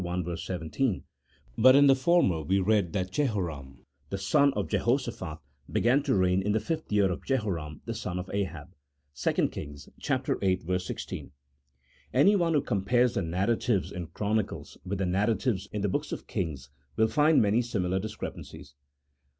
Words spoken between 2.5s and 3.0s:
read